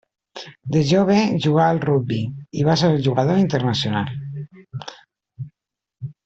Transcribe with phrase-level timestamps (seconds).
[0.75, 2.17] De jove jugà al rugbi,
[2.61, 4.11] i en va ser jugador internacional.